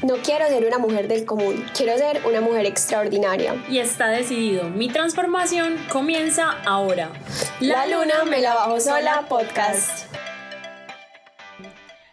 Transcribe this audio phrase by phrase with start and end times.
[0.00, 3.56] No quiero ser una mujer del común, quiero ser una mujer extraordinaria.
[3.68, 7.10] Y está decidido, mi transformación comienza ahora.
[7.58, 10.14] La, luna me la bajo sola podcast.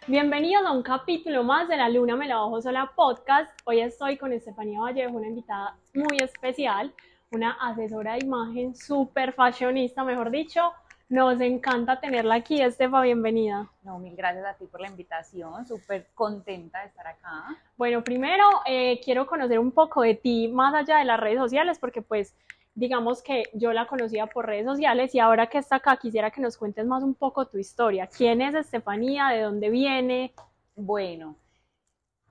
[0.08, 3.56] Bienvenidos a un capítulo más de La Luna me la bajo sola podcast.
[3.64, 6.92] Hoy estoy con Estefanía Vallejo, una invitada muy especial,
[7.30, 10.72] una asesora de imagen súper fashionista, mejor dicho,
[11.08, 13.70] nos encanta tenerla aquí, Estefa, bienvenida.
[13.82, 17.44] No, mil gracias a ti por la invitación, súper contenta de estar acá.
[17.76, 21.78] Bueno, primero eh, quiero conocer un poco de ti más allá de las redes sociales,
[21.78, 22.34] porque pues
[22.74, 26.40] digamos que yo la conocía por redes sociales y ahora que está acá quisiera que
[26.40, 28.08] nos cuentes más un poco tu historia.
[28.08, 29.28] ¿Quién es Estefanía?
[29.28, 30.34] ¿De dónde viene?
[30.74, 31.36] Bueno,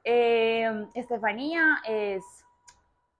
[0.03, 2.23] eh, Estefanía es,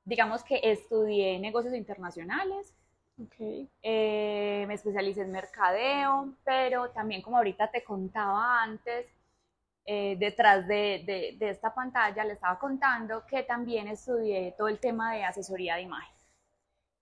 [0.03, 2.75] digamos que estudié negocios internacionales
[3.17, 3.69] Okay.
[3.81, 9.07] Eh, me especialicé en mercadeo, pero también como ahorita te contaba antes,
[9.85, 15.13] eh, detrás de, de, esta pantalla le estaba contando que también estudié todo el tema
[15.13, 16.13] de asesoría de imagen.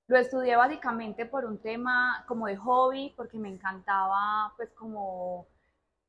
[0.08, 5.47] Lo estudié básicamente por un tema como de hobby, porque me encantaba, pues como,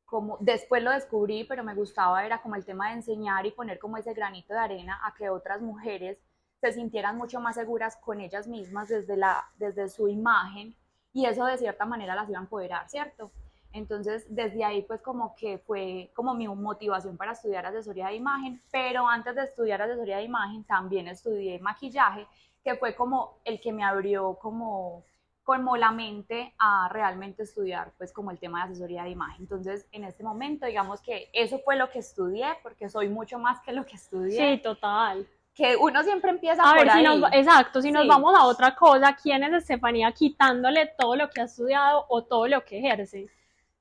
[0.04, 3.78] como, después lo descubrí, pero me gustaba, era como el tema de enseñar y poner
[3.78, 6.18] como ese granito de arena a que otras mujeres
[6.64, 10.74] se sintieran mucho más seguras con ellas mismas desde, la, desde su imagen
[11.12, 13.30] y eso de cierta manera las iba a empoderar, ¿cierto?
[13.72, 18.62] Entonces, desde ahí pues como que fue como mi motivación para estudiar asesoría de imagen,
[18.72, 22.26] pero antes de estudiar asesoría de imagen también estudié maquillaje,
[22.62, 25.04] que fue como el que me abrió como
[25.42, 29.42] como la mente a realmente estudiar pues como el tema de asesoría de imagen.
[29.42, 33.60] Entonces, en este momento, digamos que eso fue lo que estudié, porque soy mucho más
[33.60, 34.56] que lo que estudié.
[34.56, 38.36] Sí, total que uno siempre empieza a por ver, Si nos, exacto, si nos vamos
[38.36, 42.64] a otra cosa, ¿quién es Estefanía quitándole todo lo que ha estudiado o todo lo
[42.64, 43.28] que ejerce?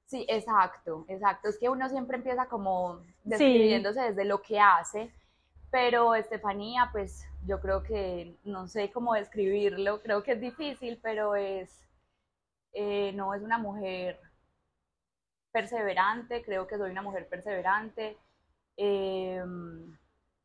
[0.05, 1.49] Sí, exacto, exacto.
[1.49, 5.11] Es que uno siempre empieza como describiéndose desde lo que hace,
[5.71, 11.35] pero Estefanía, pues yo creo que no sé cómo describirlo, creo que es difícil, pero
[11.35, 11.83] es,
[12.73, 14.19] eh, no es una mujer
[15.51, 18.15] perseverante, creo que soy una mujer perseverante.
[18.77, 19.43] Eh,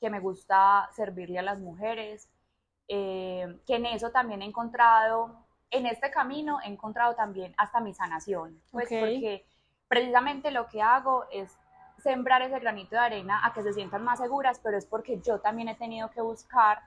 [0.08, 2.30] que me gusta servirle a las mujeres,
[2.88, 7.92] eh, que en eso también he encontrado, en este camino he encontrado también hasta mi
[7.92, 9.44] sanación, pues porque
[9.86, 11.58] precisamente lo que hago es
[11.98, 15.40] sembrar ese granito de arena a que se sientan más seguras, pero es porque yo
[15.40, 16.80] también he tenido que buscar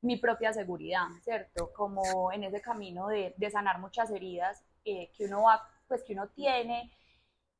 [0.00, 1.72] mi propia seguridad, ¿cierto?
[1.74, 6.14] Como en ese camino de, de sanar muchas heridas eh, que uno va, pues que
[6.14, 6.90] uno tiene,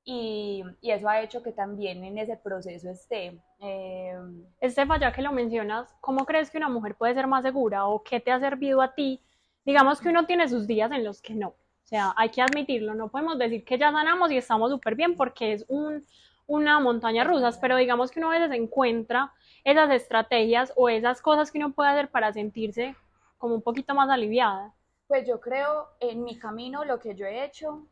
[0.04, 3.38] y, eso ha hecho que también en ese proceso esté.
[3.60, 4.18] Eh,
[4.60, 8.02] Estefa, ya que lo mencionas, ¿cómo crees que una mujer puede ser más segura o
[8.02, 9.20] qué te ha servido a ti?
[9.64, 11.48] Digamos que uno tiene sus días en los que no.
[11.48, 15.14] O sea, hay que admitirlo, no podemos decir que ya sanamos y estamos súper bien
[15.14, 16.04] porque es un,
[16.46, 19.32] una montaña rusa, pero digamos que uno a veces encuentra
[19.62, 22.96] esas estrategias o esas cosas que uno puede hacer para sentirse
[23.38, 24.74] como un poquito más aliviada.
[25.06, 27.86] Pues yo creo en mi camino lo que yo he hecho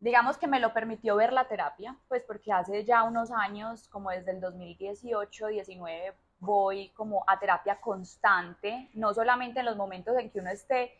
[0.00, 4.10] digamos que me lo permitió ver la terapia, pues porque hace ya unos años, como
[4.10, 10.30] desde el 2018, 19, voy como a terapia constante, no solamente en los momentos en
[10.30, 10.92] que uno esté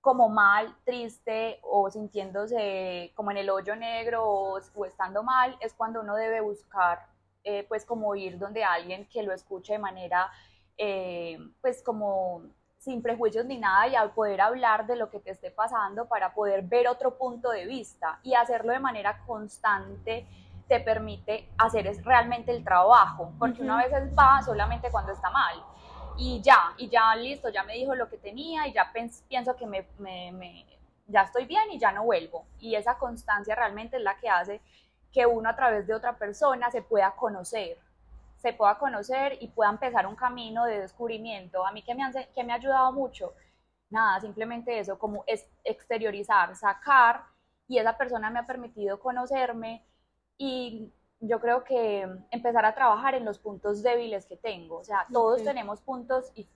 [0.00, 6.00] como mal, triste o sintiéndose como en el hoyo negro o, estando mal, es cuando
[6.00, 7.06] uno debe buscar
[7.44, 10.30] eh, pues como ir donde alguien que lo escuche de manera
[10.78, 12.42] eh, pues como
[12.88, 16.32] sin prejuicios ni nada y al poder hablar de lo que te esté pasando para
[16.32, 20.26] poder ver otro punto de vista y hacerlo de manera constante
[20.66, 25.62] te permite hacer es realmente el trabajo, porque una vez va solamente cuando está mal
[26.16, 28.90] y ya, y ya listo, ya me dijo lo que tenía y ya
[29.28, 30.66] pienso que me, me,
[31.06, 32.46] ya estoy bien y ya no vuelvo.
[32.58, 34.60] Y esa constancia realmente es la que hace
[35.12, 37.78] que uno a través de otra persona se pueda conocer,
[38.38, 41.66] se pueda conocer y pueda empezar un camino de descubrimiento.
[41.66, 42.02] A mí que me,
[42.34, 43.34] que me ha ayudado mucho,
[43.90, 47.24] nada, simplemente eso, como es exteriorizar, sacar,
[47.66, 49.84] y esa persona me ha permitido conocerme
[50.38, 54.78] y yo creo que empezar a trabajar en los puntos débiles que tengo.
[54.78, 56.48] O sea, todos tenemos puntos y,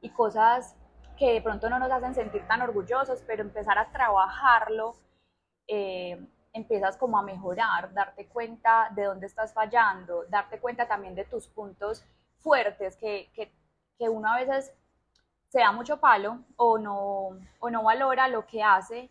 [0.00, 0.76] y, cosas
[1.18, 4.94] que de pronto no nos hacen sentir tan orgullosos, pero empezar a trabajarlo
[5.66, 11.24] eh, empiezas como a mejorar, darte cuenta de dónde estás fallando, darte cuenta también de
[11.24, 12.02] tus puntos
[12.38, 13.52] fuertes que, que,
[13.98, 14.72] que uno a veces
[15.48, 19.10] se da mucho palo o no, o no valora lo que hace.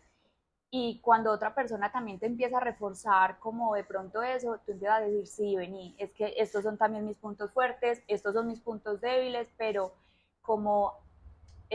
[0.70, 4.98] Y cuando otra persona también te empieza a reforzar como de pronto eso, tú empiezas
[4.98, 8.60] a decir, sí, vení, es que estos son también mis puntos fuertes, estos son mis
[8.60, 9.94] puntos débiles, pero
[10.42, 11.03] como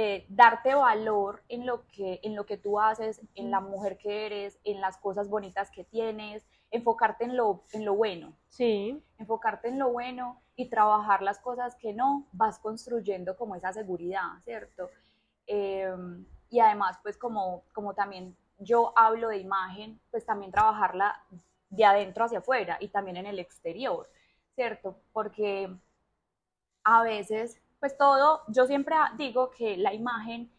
[0.01, 4.25] eh, darte valor en lo, que, en lo que tú haces, en la mujer que
[4.25, 6.41] eres, en las cosas bonitas que tienes,
[6.71, 8.31] enfocarte en lo, en lo bueno.
[8.47, 9.03] Sí.
[9.17, 14.39] Enfocarte en lo bueno y trabajar las cosas que no, vas construyendo como esa seguridad,
[14.45, 14.89] ¿cierto?
[15.45, 21.21] Em, y además, pues como, como también yo hablo de imagen, pues también trabajarla
[21.69, 24.09] de adentro hacia afuera y también en el exterior,
[24.55, 24.95] ¿cierto?
[25.11, 25.69] Porque
[26.85, 30.51] a veces, pues todo, yo siempre digo que la imagen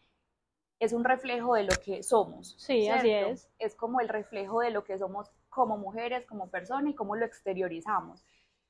[0.79, 2.55] es un reflejo de lo que somos.
[2.57, 3.49] Sí, así es.
[3.59, 7.25] Es como el reflejo de lo que somos como mujeres, como personas y cómo lo
[7.25, 8.25] exteriorizamos.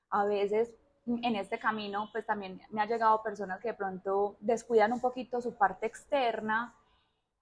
[0.09, 0.73] A veces
[1.05, 5.41] en este camino, pues también me ha llegado personas que de pronto descuidan un poquito
[5.41, 6.75] su parte externa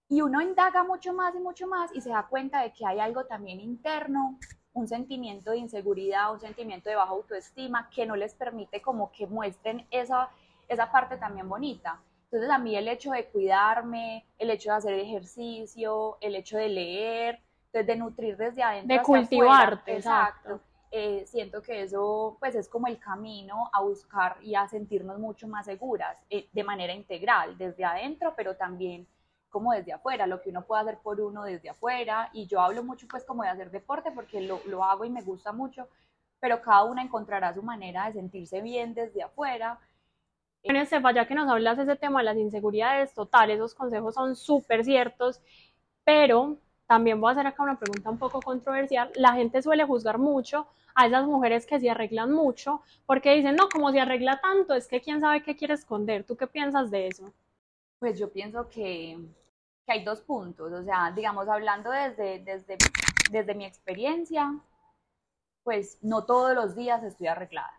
[0.08, 3.00] y uno indaga mucho más y mucho más y se da cuenta de que hay
[3.00, 4.40] algo también interno,
[4.74, 9.28] un sentimiento de inseguridad, un sentimiento de baja autoestima que no les permite como que
[9.28, 10.30] muestren esa,
[10.70, 12.00] esa parte también bonita.
[12.26, 16.70] Entonces a mí el hecho de cuidarme, el hecho de hacer ejercicio, el hecho de
[16.70, 17.42] leer,
[17.74, 18.96] de nutrir desde adentro.
[18.96, 20.62] De cultivarte, exacto.
[20.92, 25.48] Eh, siento que eso pues es como el camino a buscar y a sentirnos mucho
[25.48, 29.08] más seguras eh, de manera integral, desde adentro, pero también
[29.50, 32.30] como desde afuera, lo que uno puede hacer por uno desde afuera.
[32.34, 35.24] Y yo hablo mucho pues como de hacer deporte porque lo, lo hago y me
[35.24, 35.88] gusta mucho,
[36.40, 39.80] pero cada una encontrará su manera de sentirse bien desde afuera
[40.64, 44.16] bueno, Estefa, ya que nos hablas de ese tema de las inseguridades, total, esos consejos
[44.16, 45.42] son súper ciertos,
[46.04, 46.58] pero
[46.88, 49.12] también voy a hacer acá una pregunta un poco controversial.
[49.16, 53.70] La gente suele juzgar mucho a esas mujeres que se arreglan mucho porque dicen, no,
[53.70, 56.24] como se arregla tanto, es que quién sabe qué quiere esconder.
[56.24, 57.32] ¿Tú qué piensas de eso?
[58.00, 59.20] Pues yo pienso que,
[59.86, 62.78] que hay dos puntos, o sea, digamos, hablando desde, desde,
[63.30, 64.58] desde mi experiencia,
[65.64, 67.74] pues no todos los días estoy arreglada,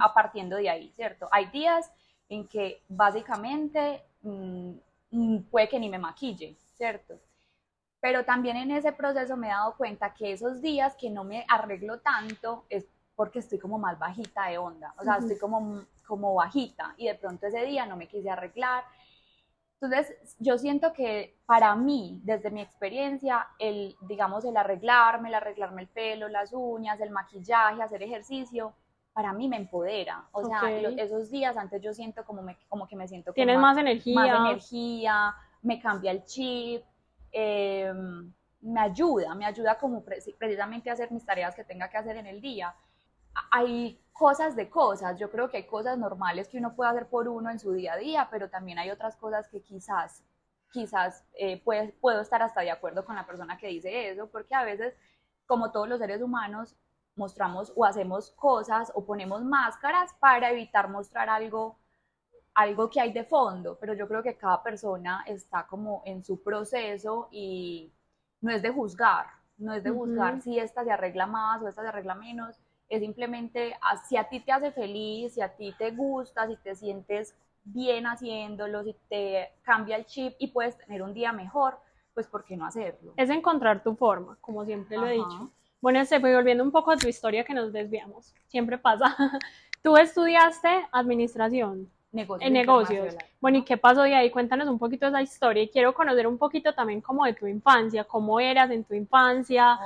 [0.00, 1.28] a partiendo de ahí, ¿cierto?
[1.32, 1.92] Hay días
[2.28, 4.72] en que básicamente mm,
[5.10, 7.18] mm, puede que ni me maquille, ¿cierto?
[8.00, 11.44] Pero también en ese proceso me he dado cuenta que esos días que no me
[11.48, 16.34] arreglo tanto es porque estoy como más bajita de onda, o sea, estoy como, como
[16.34, 18.84] bajita y de pronto ese día no me quise arreglar.
[19.80, 25.82] Entonces, yo siento que para mí, desde mi experiencia, el, digamos, el arreglarme, el arreglarme
[25.82, 28.74] el pelo, las uñas, el maquillaje, hacer ejercicio,
[29.16, 30.28] para mí me empodera.
[30.30, 33.32] O sea, esos días antes yo siento como, me, como que me siento...
[33.32, 34.14] Tienes más, energía.
[34.14, 36.84] Más energía, me cambia el chip,
[37.32, 38.30] em,
[38.60, 42.26] me ayuda, me ayuda como precisamente a hacer mis tareas que tenga que hacer en
[42.26, 42.74] el día.
[43.50, 47.26] Hay cosas de cosas, yo creo que hay cosas normales que uno puede hacer por
[47.26, 50.22] uno en su día a día, pero también hay otras cosas que quizás,
[50.70, 54.62] quizás eh, puedo estar hasta de acuerdo con la persona que dice eso, porque a
[54.62, 54.94] veces,
[55.46, 56.76] como todos los seres humanos,
[57.16, 61.78] mostramos o hacemos cosas o ponemos máscaras para evitar mostrar algo
[62.54, 66.42] algo que hay de fondo, pero yo creo que cada persona está como en su
[66.42, 67.92] proceso y
[68.40, 69.26] no es de juzgar,
[69.58, 72.58] no es de juzgar si esta se arregla más o esta se arregla menos,
[72.88, 73.76] es simplemente
[74.08, 78.06] si a ti te hace feliz, si a ti te gusta, si te sientes bien
[78.06, 81.78] haciéndolo, si te cambia el chip y puedes tener un día mejor,
[82.14, 83.12] pues ¿por qué no hacerlo?
[83.18, 85.50] Es encontrar tu forma, como siempre lo he dicho.
[85.86, 88.34] Bueno, se fue volviendo un poco a tu historia que nos desviamos.
[88.48, 89.16] Siempre pasa.
[89.82, 91.88] Tú estudiaste administración.
[92.10, 93.16] Negocios en negocios.
[93.40, 94.32] Bueno, ¿y qué pasó de ahí?
[94.32, 98.02] Cuéntanos un poquito esa historia y quiero conocer un poquito también como de tu infancia,
[98.02, 99.78] cómo eras en tu infancia,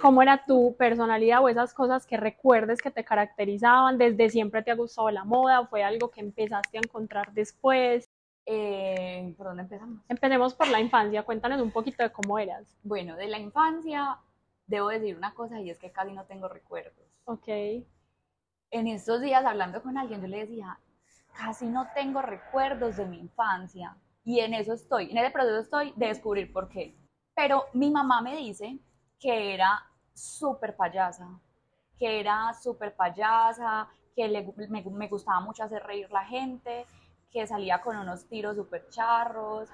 [0.00, 4.72] cómo era tu personalidad o esas cosas que recuerdes que te caracterizaban, desde siempre te
[4.72, 8.10] ha gustado la moda o fue algo que empezaste a encontrar después.
[8.46, 10.00] Eh, ¿Por dónde empezamos?
[10.08, 12.66] Empecemos por la infancia, cuéntanos un poquito de cómo eras.
[12.82, 14.18] Bueno, de la infancia
[14.66, 17.06] debo decir una cosa y es que casi no tengo recuerdos.
[17.24, 17.48] Ok.
[18.70, 20.78] En estos días hablando con alguien, yo le decía,
[21.32, 23.96] casi no tengo recuerdos de mi infancia.
[24.24, 26.96] Y en eso estoy, en ese proceso estoy de descubrir por qué.
[27.34, 28.78] Pero mi mamá me dice
[29.20, 31.28] que era súper payasa,
[31.96, 34.28] que era súper payasa, que
[34.68, 36.86] me, me, gustaba mucho hacer reír la gente,
[37.30, 39.68] que salía con unos tiros súper charros,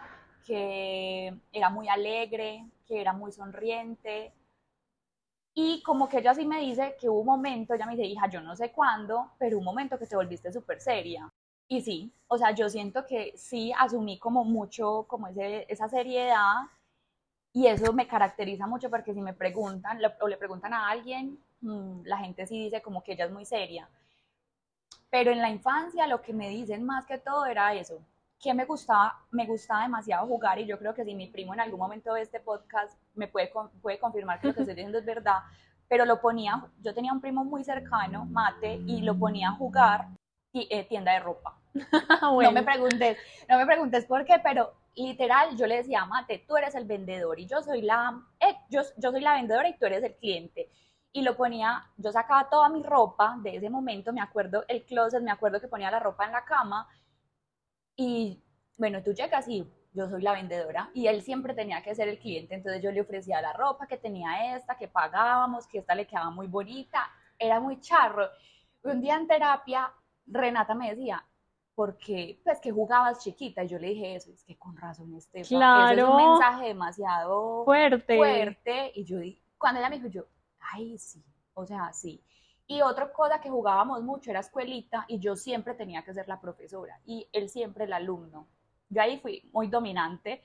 [0.44, 4.34] que era muy alegre, que era muy sonriente,
[5.54, 8.28] y como que ella sí me dice que hubo un momento, ella me dice, hija,
[8.28, 11.30] yo no sé cuándo, pero un momento que te volviste súper seria.
[11.68, 16.62] Y sí, o sea, yo siento que sí asumí como mucho, como ese, esa seriedad,
[17.52, 22.02] y eso me caracteriza mucho porque si me preguntan o le preguntan a alguien, mm,
[22.04, 23.88] la gente sí dice como que ella es muy seria.
[25.10, 28.00] Pero en la infancia lo que me dicen más que todo era eso,
[28.42, 31.60] que me gustaba, me gustaba demasiado jugar y yo creo que si mi primo en
[31.60, 35.06] algún momento de este podcast me puede, puede confirmar que lo que estoy diciendo es
[35.06, 35.38] verdad,
[35.88, 40.08] pero lo ponía, yo tenía un primo muy cercano, Mate, y lo ponía a jugar
[40.52, 41.56] eh, tienda de ropa.
[42.20, 43.16] No me preguntes,
[43.48, 47.38] no me preguntes por qué, pero literal yo le decía, Mate, tú eres el vendedor
[47.38, 50.68] y yo soy la, eh, yo, yo soy la vendedora y tú eres el cliente.
[51.14, 55.22] y lo ponía, yo sacaba toda mi ropa de ese momento, me acuerdo el closet,
[55.22, 56.88] me acuerdo que ponía la ropa en la cama
[57.96, 58.42] y
[58.78, 62.18] bueno, tú llegas y yo soy la vendedora y él siempre tenía que ser el
[62.18, 66.06] cliente, entonces yo le ofrecía la ropa que tenía esta, que pagábamos, que esta le
[66.06, 68.26] quedaba muy bonita, era muy charro.
[68.84, 69.92] Un día en terapia,
[70.26, 71.24] Renata me decía,
[71.74, 75.42] porque pues que jugabas chiquita y yo le dije eso, es que con razón este
[75.42, 75.96] Claro.
[75.96, 78.16] es un mensaje demasiado Fuerte.
[78.16, 80.24] fuerte y yo di- cuando ella me dijo yo,
[80.60, 81.22] ay sí,
[81.54, 82.22] o sea, sí.
[82.66, 86.40] Y otra cosa que jugábamos mucho era escuelita y yo siempre tenía que ser la
[86.40, 88.46] profesora y él siempre el alumno.
[88.88, 90.42] Yo ahí fui muy dominante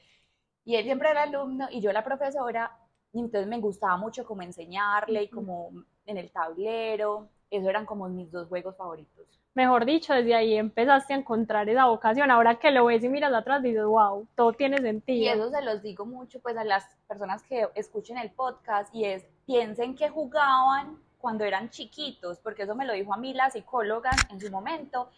[0.65, 2.77] y él siempre era el alumno y yo la profesora
[3.13, 5.71] y entonces me gustaba mucho como enseñarle y como
[6.05, 9.25] en el tablero, eso eran como mis dos juegos favoritos.
[9.53, 12.29] Mejor dicho, desde ahí empezaste a encontrar esa vocación.
[12.29, 15.23] Ahora que lo ves y miras atrás, dices, wow, todo tiene sentido.
[15.23, 19.05] Y eso se los digo mucho pues a las personas que escuchen el podcast y
[19.05, 23.49] es piensen que jugaban cuando eran chiquitos, porque eso me lo dijo a mí la
[23.49, 25.09] psicóloga en su momento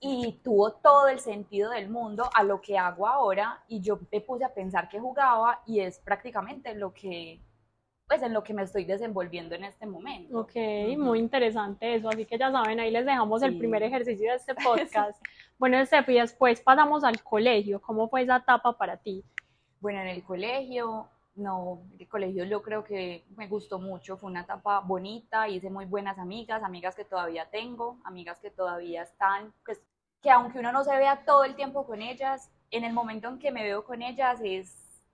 [0.00, 4.20] y tuvo todo el sentido del mundo a lo que hago ahora y yo me
[4.20, 7.40] puse a pensar que jugaba y es prácticamente lo que
[8.06, 10.38] pues en lo que me estoy desenvolviendo en este momento.
[10.38, 11.02] Ok, Ujú.
[11.02, 12.08] muy interesante eso.
[12.08, 15.20] Así que ya saben, ahí les dejamos el primer ejercicio de este podcast.
[15.58, 17.80] bueno, Steph, y después pasamos al colegio.
[17.80, 19.24] ¿Cómo fue esa etapa para ti?
[19.80, 24.42] Bueno, en el colegio, no, el colegio yo creo que me gustó mucho, fue una
[24.42, 29.80] etapa bonita, hice muy buenas amigas, amigas que todavía tengo, amigas que todavía están, pues
[30.22, 33.38] que aunque uno no se vea todo el tiempo con ellas, en el momento en
[33.38, 35.04] que me veo con ellas es,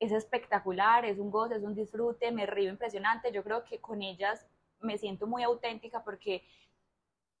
[0.00, 4.02] es espectacular, es un gozo, es un disfrute, me río impresionante, yo creo que con
[4.02, 4.44] ellas
[4.80, 6.44] me siento muy auténtica porque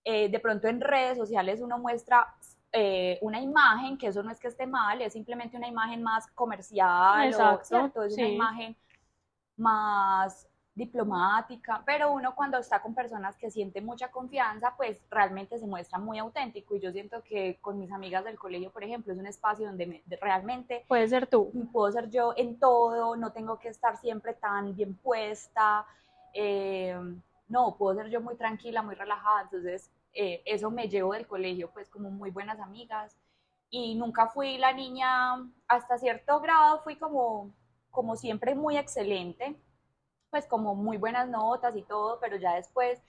[0.04, 2.34] eh, de pronto en redes sociales uno muestra
[2.72, 6.26] eh, una imagen, que eso no es que esté mal, es simplemente una imagen más
[6.32, 8.02] comercial, Exacto, o, ¿cierto?
[8.02, 8.28] Es una sí.
[8.28, 8.76] imagen
[9.56, 15.66] más diplomática, pero uno cuando está con personas que siente mucha confianza, pues realmente se
[15.66, 19.18] muestra muy auténtico y yo siento que con mis amigas del colegio, por ejemplo, es
[19.18, 21.52] un espacio donde me- realmente Puede ser tú.
[21.72, 25.86] puedo ser yo en todo, no tengo que estar siempre tan bien puesta,
[26.34, 26.96] eh,
[27.48, 31.70] no, puedo ser yo muy tranquila, muy relajada, entonces eh, eso me llevo del colegio
[31.72, 33.16] pues como muy buenas amigas
[33.70, 35.36] y nunca fui la niña,
[35.68, 37.54] hasta cierto grado fui como,
[37.90, 39.56] como siempre muy excelente,
[40.30, 43.02] pues como muy buenas notas y todo, pero ya después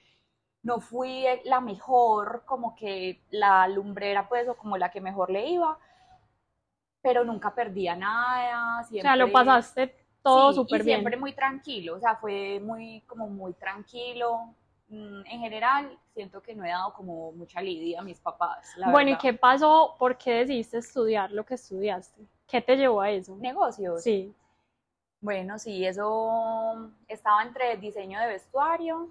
[0.63, 5.48] no fui la mejor, como que la lumbrera pues o como la que mejor le
[5.50, 5.77] iba,
[7.01, 9.01] pero nunca perdía nada, O siempre...
[9.01, 11.00] sea, lo pasaste todo Sí, súper y bien.
[11.00, 14.55] siempre muy tranquilo, o sea, fue muy, como muy tranquilo.
[14.90, 18.92] Mm, En general, siento que no he dado como mucha lidia a mis papás, la
[18.92, 19.96] Bueno, ¿y qué pasó?
[19.98, 22.22] ¿Por qué decidiste estudiar lo que estudiaste?
[22.48, 23.36] ¿Qué te llevó a eso?
[23.38, 24.04] Negocios.
[24.04, 24.34] Sí,
[25.22, 29.10] Bueno, sí, eso estaba entre diseño de vestuario,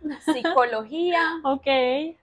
[0.20, 1.66] psicología, ok.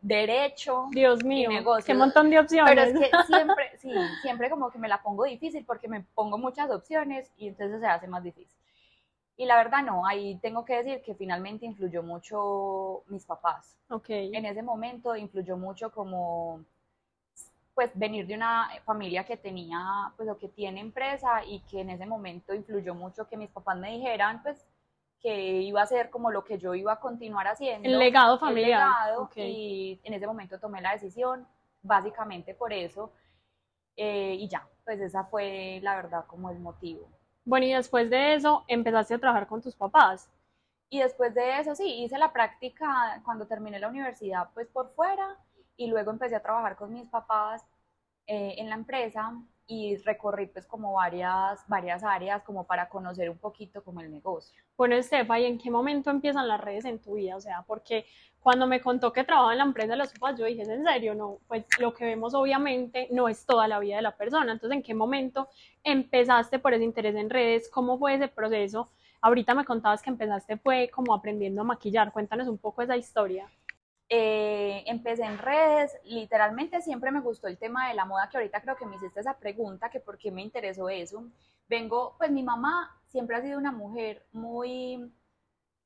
[0.02, 1.86] derecho, Dios mío, negocios.
[1.86, 2.76] qué montón de opciones.
[2.76, 6.38] pero es que siempre, sí, siempre como que me la pongo difícil porque me pongo
[6.38, 8.61] muchas opciones y entonces se hace más difícil.
[9.42, 13.76] Y la verdad no, ahí tengo que decir que finalmente influyó mucho mis papás.
[13.90, 16.64] Ok, en ese momento influyó mucho como
[17.74, 21.90] pues venir de una familia que tenía pues o que tiene empresa y que en
[21.90, 24.64] ese momento influyó mucho que mis papás me dijeran pues
[25.20, 28.40] que iba a ser como lo que yo iba a continuar haciendo el legado el
[28.40, 28.90] familiar.
[28.90, 29.38] legado, ok.
[29.38, 31.48] y en ese momento tomé la decisión
[31.82, 33.12] básicamente por eso
[33.98, 37.10] eh, y ya pues esa fue la verdad como el motivo
[37.46, 40.30] Bueno, y después de eso empezaste a trabajar con tus papás.
[40.90, 45.38] Y después de eso, sí, hice la práctica cuando terminé la universidad, pues por fuera,
[45.78, 47.64] y luego empecé a trabajar con mis papás
[48.28, 49.34] eh, en la empresa
[49.72, 54.62] y recorrí pues como varias, varias áreas como para conocer un poquito como el negocio.
[54.76, 57.38] Bueno, Estefa, ¿y en qué momento empiezan las redes en tu vida?
[57.38, 58.06] O sea, porque
[58.42, 60.84] cuando me contó que trabajaba en la empresa de los papás, yo dije, ¿es en
[60.84, 61.16] serio?
[61.16, 64.52] No, pues lo que vemos obviamente no es toda la vida de la persona.
[64.52, 65.48] Entonces, ¿en qué momento
[65.86, 67.70] empezaste por ese interés en redes?
[67.70, 68.90] ¿Cómo fue ese proceso?
[69.22, 72.12] Ahorita me contabas que empezaste fue como aprendiendo a maquillar.
[72.12, 73.50] Cuéntanos un poco esa historia.
[74.14, 78.60] Eh, empecé en redes, literalmente siempre me gustó el tema de la moda, que ahorita
[78.62, 81.24] creo que me hiciste esa pregunta, que por qué me interesó eso.
[81.70, 85.10] Vengo, pues mi mamá siempre ha sido una mujer muy,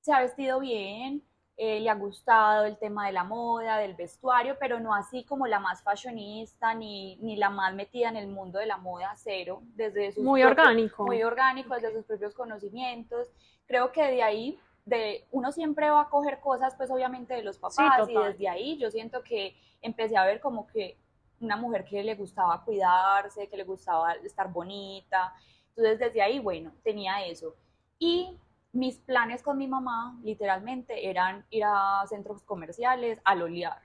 [0.01, 1.21] se ha vestido bien,
[1.55, 5.45] eh, le ha gustado el tema de la moda, del vestuario, pero no así como
[5.45, 9.61] la más fashionista ni, ni la más metida en el mundo de la moda cero,
[9.75, 11.05] desde sus Muy propios- orgánico.
[11.05, 13.27] muy orgánico, desde sus propios conocimientos.
[13.67, 17.57] Creo que de ahí, de uno siempre va a coger cosas, pues obviamente de los
[17.57, 20.97] papás, y desde ahí yo siento que empecé a ver como que
[21.39, 25.33] una mujer que le gustaba cuidarse, que le gustaba estar bonita.
[25.69, 27.55] Entonces desde ahí, bueno, tenía eso.
[27.99, 28.37] Y
[28.71, 33.79] mis planes con mi mamá literalmente eran ir a centros comerciales a lolear.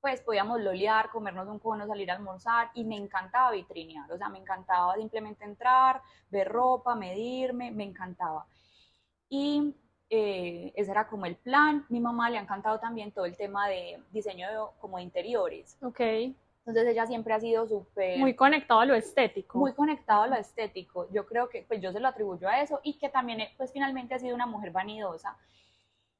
[0.00, 4.28] Pues podíamos lolear, comernos un cono, salir a almorzar y me encantaba vitrinear, o sea,
[4.28, 8.46] me encantaba simplemente entrar, ver ropa, medirme, me encantaba.
[9.28, 9.74] Y
[10.10, 11.84] eh, ese era como el plan.
[11.88, 15.76] Mi mamá le ha encantado también todo el tema de diseño de, como de interiores.
[15.82, 16.00] Ok.
[16.00, 18.18] Entonces ella siempre ha sido súper...
[18.18, 19.58] Muy conectado a lo estético.
[19.58, 21.10] Muy conectado a lo estético.
[21.10, 24.14] Yo creo que pues yo se lo atribuyo a eso y que también pues finalmente
[24.14, 25.38] ha sido una mujer vanidosa.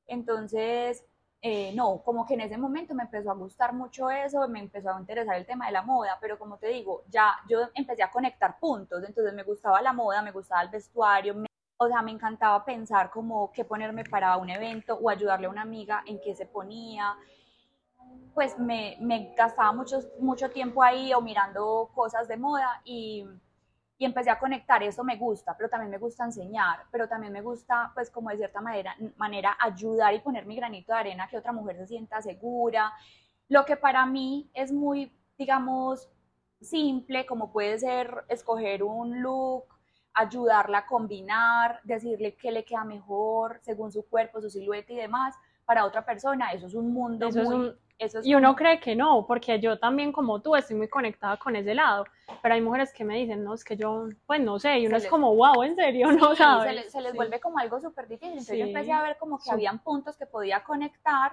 [0.07, 1.05] Entonces,
[1.43, 4.91] eh, no, como que en ese momento me empezó a gustar mucho eso, me empezó
[4.91, 8.11] a interesar el tema de la moda, pero como te digo, ya yo empecé a
[8.11, 11.35] conectar puntos, entonces me gustaba la moda, me gustaba el vestuario,
[11.79, 15.63] o sea, me encantaba pensar como qué ponerme para un evento o ayudarle a una
[15.63, 17.17] amiga en qué se ponía,
[18.35, 23.25] pues me, me gastaba mucho, mucho tiempo ahí o mirando cosas de moda y,
[23.97, 27.43] y, empecé a conectar, eso me gusta, pero también me gusta enseñar, pero también me
[27.43, 31.39] gusta pues como de cierta manera, manera ayudar y poner mi granito de arena que
[31.39, 32.93] otra mujer se sienta segura.
[33.49, 36.09] Lo que para mí es muy, digamos,
[36.61, 39.78] simple, como puede ser escoger un look,
[40.19, 45.35] ayudarla a combinar, decirle qué le queda mejor según su cuerpo, su silueta y demás,
[45.65, 47.55] para otra persona, eso es un mundo Eso es muy...
[47.57, 50.89] un- eso es Y uno cree que no, porque yo también como tú estoy muy
[50.89, 52.05] conectada con ese lado,
[52.43, 54.93] pero hay mujeres que me dicen, no, es que yo, pues no sé, y uno
[54.95, 56.65] Se es les- como, wow, en serio, no Sí, sabes.
[56.65, 57.17] se, les, se les Sí.
[57.17, 58.31] vuelve como algo súper difícil.
[58.39, 58.71] Entonces yo Sí.
[58.71, 61.33] empecé a ver como que habían puntos que podía conectar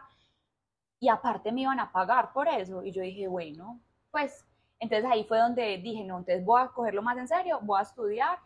[0.99, 2.83] y aparte me iban a pagar por eso.
[2.83, 3.79] Y yo dije, bueno,
[4.11, 4.43] pues
[4.79, 7.83] entonces ahí fue donde dije, no, entonces voy a cogerlo más en serio, voy a
[7.83, 8.39] estudiar.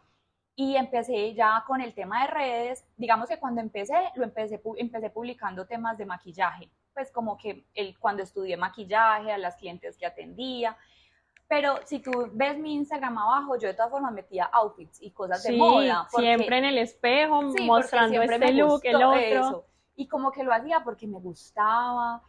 [0.61, 2.85] Y empecé ya con el tema de redes.
[2.97, 6.69] Digamos que cuando empecé, lo empecé, empecé publicando temas de maquillaje.
[6.93, 10.75] Pues como que el, cuando estudié maquillaje, a las clientes que atendía.
[11.47, 15.41] Pero si tú ves mi Instagram abajo, yo de todas formas metía outfits y cosas
[15.43, 16.05] de Sí, moda.
[16.11, 19.15] porque- siempre en el espejo, Sí, mostrando este look, el otro.
[19.17, 19.65] eso.
[19.95, 22.21] Y como que lo hacía porque me gustaba,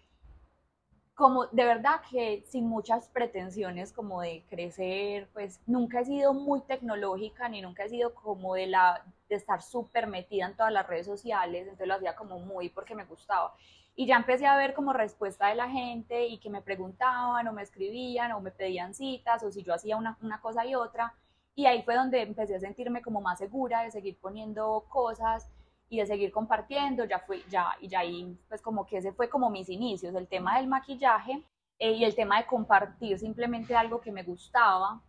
[1.20, 6.62] como de verdad que sin muchas pretensiones como de crecer, pues nunca he sido muy
[6.62, 10.86] tecnológica ni nunca he sido como de la de estar súper metida en todas las
[10.86, 13.52] redes sociales, entonces lo hacía como muy porque me gustaba.
[13.94, 17.52] Y ya empecé a ver como respuesta de la gente y que me preguntaban o
[17.52, 21.12] me escribían o me pedían citas o si yo hacía una, una cosa y otra.
[21.54, 25.50] Y ahí fue donde empecé a sentirme como más segura de seguir poniendo cosas
[25.90, 29.28] y de seguir compartiendo, ya fue, ya, y ya ahí, pues como que ese fue
[29.28, 31.44] como mis inicios, el tema del maquillaje
[31.78, 35.02] eh, y el tema de compartir simplemente algo que me gustaba.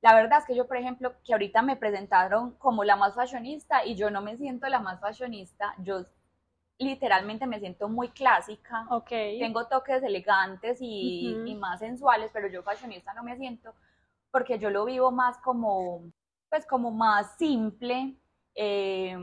[0.00, 3.84] La verdad es que yo, por ejemplo, que ahorita me presentaron como la más fashionista
[3.84, 6.06] y yo no me siento la más fashionista, yo
[6.78, 9.08] literalmente me siento muy clásica, Ok.
[9.08, 11.48] tengo toques elegantes y, Ujú.
[11.48, 13.74] y más sensuales, pero yo fashionista no me siento
[14.30, 16.02] porque yo lo vivo más como,
[16.48, 18.14] pues como más simple,
[18.54, 19.16] eh,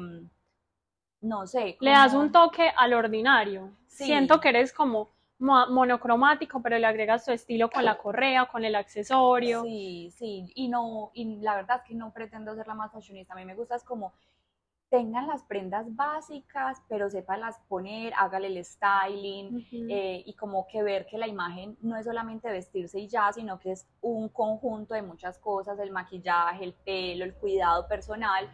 [1.26, 1.78] no sé.
[1.80, 3.72] Le das un toque al ordinario.
[3.88, 4.06] Sí.
[4.06, 5.10] Siento que eres como
[5.40, 9.64] mo- monocromático, pero le agregas tu estilo con la correa, con el accesorio.
[9.64, 13.34] Sí, sí, y no, y la verdad es que no pretendo ser la más fashionista,
[13.34, 14.14] a mí me gusta es como
[14.90, 21.06] tengan las prendas básicas, pero sépalas poner, hágale el styling, eh, y como que ver
[21.08, 25.02] que la imagen no es solamente vestirse y ya, sino que es un conjunto de
[25.02, 28.48] muchas cosas, el maquillaje, el pelo, el cuidado personal,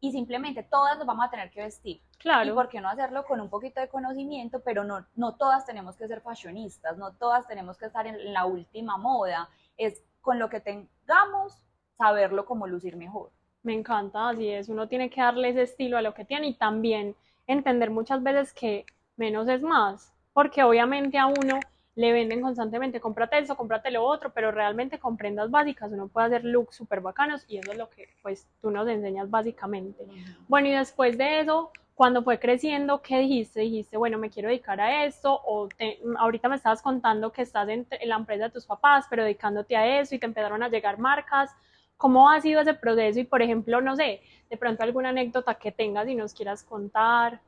[0.00, 1.96] y simplemente todas nos vamos a tener que vestir.
[1.96, 2.54] Y claro.
[2.54, 6.06] por qué no hacerlo con un poquito de conocimiento, pero no, no todas tenemos que
[6.08, 10.60] ser fashionistas, no todas tenemos que estar en la última moda, es con lo que
[10.60, 11.58] tengamos,
[11.96, 13.30] saberlo como lucir mejor.
[13.62, 14.68] Me encanta, así es.
[14.68, 18.52] Uno tiene que darle ese estilo a lo que tiene y también entender muchas veces
[18.52, 21.58] que menos es más, porque obviamente a uno
[21.98, 26.28] le venden constantemente, cómprate eso, cómprate lo otro, pero realmente con prendas básicas uno puede
[26.28, 30.06] hacer looks súper bacanos y eso es lo que pues tú nos enseñas básicamente.
[30.46, 33.62] Bueno, y después de eso, cuando fue creciendo, ¿qué dijiste?
[33.62, 37.68] Dijiste, bueno, me quiero dedicar a esto, o te- ahorita me estabas contando que estás
[37.68, 40.68] en, en la empresa de tus papás, pero dedicándote a eso y te empezaron a
[40.68, 41.50] llegar marcas.
[41.96, 43.18] ¿Cómo ha sido ese proceso?
[43.18, 47.40] Y, por ejemplo, no sé, de pronto alguna anécdota que tengas y nos quieras contar.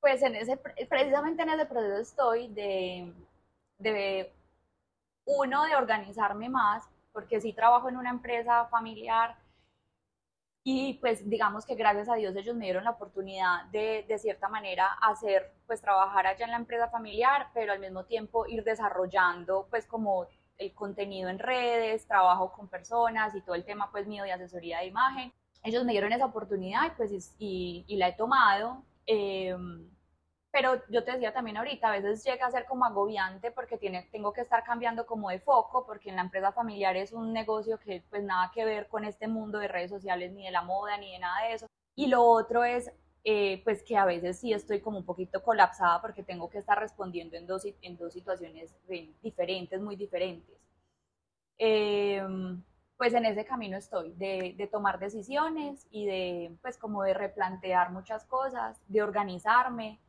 [0.00, 0.56] Pues en ese,
[0.88, 3.12] precisamente en ese proceso estoy de,
[3.78, 4.32] de
[5.24, 9.36] uno, de organizarme más, porque sí trabajo en una empresa familiar
[10.64, 14.48] y pues digamos que gracias a Dios ellos me dieron la oportunidad de, de cierta
[14.48, 19.66] manera hacer, pues trabajar allá en la empresa familiar, pero al mismo tiempo ir desarrollando
[19.70, 20.26] pues como
[20.58, 24.80] el contenido en redes, trabajo con personas y todo el tema pues mío de asesoría
[24.80, 25.32] de imagen.
[25.62, 28.82] Ellos me dieron esa oportunidad y pues y, la he tomado.
[29.06, 29.56] Eh,
[30.58, 34.08] pero yo te decía también ahorita, a veces llega a ser como agobiante porque tiene,
[34.10, 37.78] tengo que estar cambiando como de foco, porque en la empresa familiar es un negocio
[37.78, 40.96] que pues nada que ver con este mundo de redes sociales, ni de la moda,
[40.98, 41.66] ni de nada de eso.
[41.94, 42.90] Y lo otro es
[43.22, 46.76] eh, pues que a veces sí estoy como un poquito colapsada porque tengo que estar
[46.76, 48.74] respondiendo en dos, en dos situaciones
[49.22, 50.58] diferentes, muy diferentes.
[51.56, 52.64] Em,
[52.96, 57.92] pues en ese camino estoy, de, de, tomar decisiones y de, pues como de replantear
[57.92, 60.00] muchas cosas, de organizarme,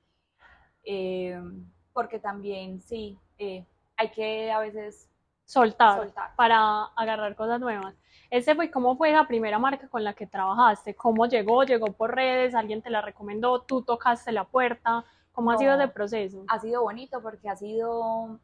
[0.84, 3.66] em, porque también sí, eh,
[3.98, 5.10] hay que a veces
[5.46, 7.96] soltar, para agarrar cosas nuevas.
[8.30, 10.94] Ese fue, ¿Cómo fue la primera marca con la que trabajaste?
[10.96, 11.64] ¿Cómo llegó?
[11.64, 12.54] ¿Llegó por redes?
[12.54, 13.62] ¿Alguien te la recomendó?
[13.64, 15.04] ¿Tú tocaste la puerta?
[15.32, 16.46] ¿Cómo ha sido ese proceso?
[16.48, 18.40] Ha sido bonito porque ha sido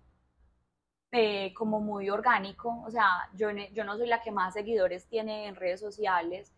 [1.11, 2.83] eh, como muy orgánico.
[2.85, 6.51] O sea, yo, yo no soy la que más seguidores tiene en redes sociales,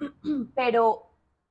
[0.54, 1.07] pero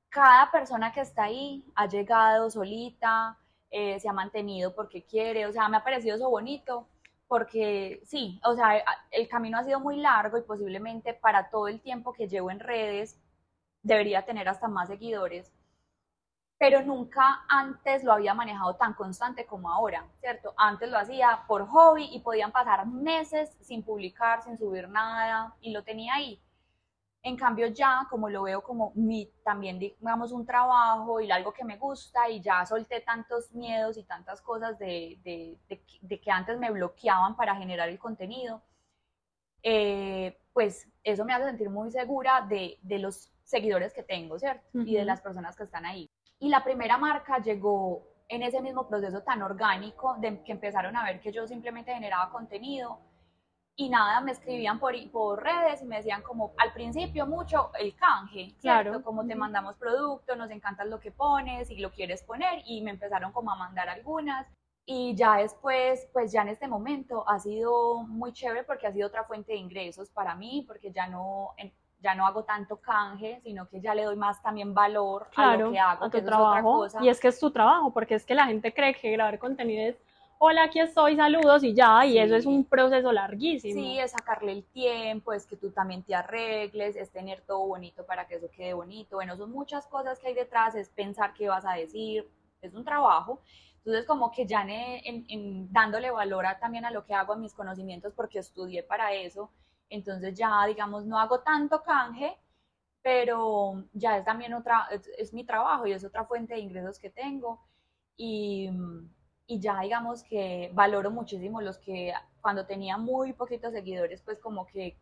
[0.09, 3.37] cada persona que está ahí ha llegado solita,
[3.69, 5.45] eh, se ha mantenido porque quiere.
[5.45, 6.87] O sea, me ha parecido eso bonito
[7.27, 11.81] porque sí, o sea, el camino ha sido muy largo y posiblemente para todo el
[11.81, 13.19] tiempo que llevo en redes
[13.83, 15.51] debería tener hasta más seguidores,
[16.57, 20.53] pero nunca antes lo había manejado tan constante como ahora, ¿cierto?
[20.57, 25.71] Antes lo hacía por hobby y podían pasar meses sin publicar, sin subir nada y
[25.71, 26.41] lo tenía ahí.
[27.27, 31.65] En cambio ya, como lo veo como mi, también digamos un trabajo y algo que
[31.65, 35.59] me gusta y ya solté tantos miedos y tantas cosas de, de,
[36.01, 38.61] de, que antes me bloqueaban para generar el contenido,
[39.61, 44.65] eh, pues eso me hace sentir muy segura de, los seguidores que tengo, ¿cierto?
[44.73, 46.09] Y de las personas que están ahí.
[46.39, 51.03] Y la primera marca llegó en ese mismo proceso tan orgánico de que empezaron a
[51.03, 53.01] ver que yo simplemente generaba contenido
[53.79, 57.95] y nada, me escribían por, por redes y me decían como al principio mucho el
[57.95, 58.89] canje, ¿cierto?
[58.89, 59.03] Claro.
[59.03, 62.89] Como te mandamos producto, nos encanta lo que pones y lo quieres poner y me
[62.91, 64.47] empezaron como a mandar algunas
[64.89, 69.07] y ya después, pues ya en este momento ha sido muy chévere porque ha sido
[69.07, 71.53] otra fuente de ingresos para mí, porque ya no,
[71.99, 75.71] ya no hago tanto canje, sino que ya le doy más también valor a lo
[75.71, 76.87] que hago, a tu trabajo.
[77.01, 79.89] Y es que es tu trabajo, porque es que la gente cree que grabar contenido
[79.89, 79.97] es
[80.39, 83.73] hola, aquí estoy, saludos y ya, y eso es un proceso larguísimo.
[83.73, 88.05] Sí, es sacarle el tiempo, es que tú también te arregles, es tener todo bonito
[88.05, 89.17] para que eso quede bonito.
[89.17, 92.29] Bueno, son muchas cosas que hay detrás, es pensar qué vas a decir,
[92.61, 93.41] es un trabajo.
[93.77, 98.13] Entonces, como que ya en, dándole valor también a lo que hago, a mis conocimientos,
[98.13, 99.49] porque estudié para eso,
[99.89, 102.37] entonces ya, digamos, no hago tanto canje,
[103.01, 107.09] pero ya es también otra, es mi trabajo y es otra fuente de ingresos que
[107.09, 107.61] tengo.
[108.17, 108.69] Y
[109.47, 114.67] y ya digamos que valoro muchísimo los que cuando tenía muy poquitos seguidores, pues como
[114.67, 114.97] que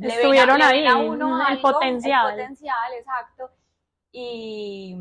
[0.00, 2.30] estuvieron ahí, a uno el potencial.
[2.30, 3.50] El potencial, exacto.
[4.12, 4.96] Y,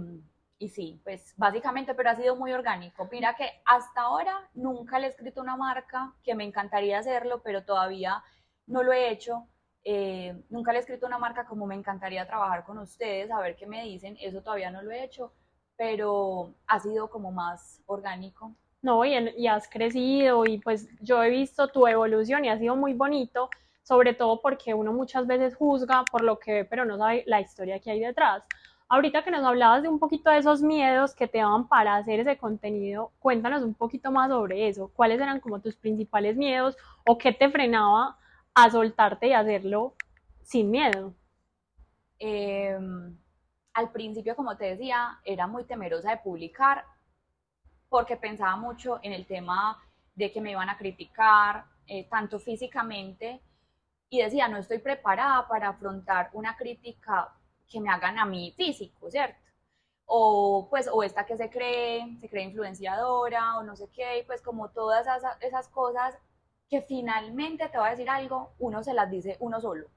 [0.58, 3.08] y sí, pues básicamente, pero ha sido muy orgánico.
[3.12, 7.64] Mira que hasta ahora nunca le he escrito una marca, que me encantaría hacerlo, pero
[7.64, 8.24] todavía
[8.66, 9.48] no lo he hecho.
[9.84, 13.56] Eh, nunca le he escrito una marca como me encantaría trabajar con ustedes, a ver
[13.56, 15.32] qué me dicen, eso todavía no lo he hecho,
[15.78, 18.54] pero ha sido como más orgánico.
[18.88, 19.04] ¿No?
[19.04, 23.50] Y, has crecido y pues yo he visto tu evolución y ha sido muy bonito,
[23.84, 27.42] sobre todo porque uno muchas veces juzga por lo que ve, pero no sabe la
[27.42, 28.44] historia que hay detrás.
[28.88, 32.22] Ahorita que nos hablabas de un poquito de esos miedos que te daban para hacer
[32.22, 34.90] ese contenido, cuéntanos un poquito más sobre eso.
[34.96, 38.18] ¿Cuáles eran como tus principales miedos o qué te frenaba
[38.54, 39.96] a soltarte y hacerlo
[40.44, 41.14] sin miedo?
[42.20, 43.18] Em,
[43.74, 46.86] al principio, como te decía, era muy temerosa de publicar
[47.90, 49.82] porque pensaba mucho en el tema
[50.16, 53.42] de que me iban a criticar, eh, tanto físicamente,
[54.10, 57.34] y decía, no estoy preparada para afrontar una crítica
[57.70, 59.38] que me hagan a mí físico, ¿cierto?
[60.06, 64.42] O pues, o esta que se cree, se cree influenciadora, o no sé qué, pues
[64.42, 66.18] como todas esas, esas cosas
[66.70, 69.88] que finalmente te voy a decir algo, uno se las dice uno solo.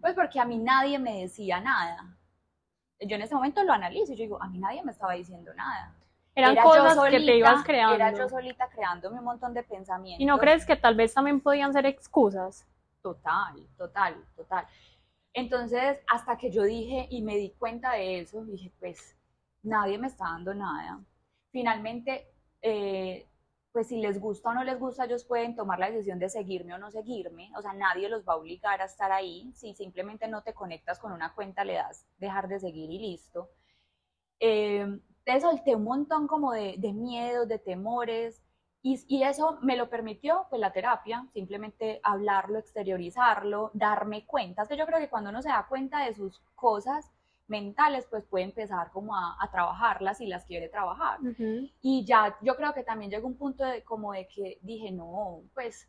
[0.00, 2.16] Pues porque a mí nadie me decía nada.
[3.00, 5.52] Yo en ese momento lo analizo y yo digo, a mí nadie me estaba diciendo
[5.54, 5.94] nada.
[6.34, 7.94] Eran cosas que te ibas creando.
[7.94, 10.22] Era yo solita creándome un montón de pensamientos.
[10.22, 12.66] ¿Y no crees que tal vez también podían ser excusas?
[13.02, 14.66] Total, total, total.
[15.32, 19.16] Entonces, hasta que yo dije y me di cuenta de eso, dije, pues
[19.62, 21.00] nadie me está dando nada.
[21.50, 22.28] Finalmente,
[22.62, 23.26] eh,
[23.72, 26.74] pues si les gusta o no les gusta, ellos pueden tomar la decisión de seguirme
[26.74, 27.52] o no seguirme.
[27.56, 29.52] O sea, nadie los va a obligar a estar ahí.
[29.54, 33.50] Si simplemente no te conectas con una cuenta, le das dejar de seguir y listo.
[34.40, 38.42] Eh, te solté un montón como de, de miedos, de temores,
[38.82, 44.62] y, y, eso me lo permitió pues la terapia, simplemente hablarlo, exteriorizarlo, darme cuenta.
[44.62, 47.10] Es que yo creo que cuando uno se da cuenta de sus cosas
[47.46, 51.18] mentales, pues puede empezar como a, a trabajarlas si las quiere trabajar.
[51.82, 55.42] Y ya yo creo que también llegó un punto de, como de que dije, no,
[55.52, 55.86] pues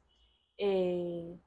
[0.57, 1.39] eh,